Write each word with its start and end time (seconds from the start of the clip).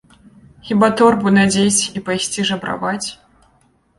Хіба 0.69 0.87
торбу 1.01 1.33
надзець 1.35 1.83
і 1.99 2.03
пайсці 2.07 2.45
жабраваць? 2.53 3.07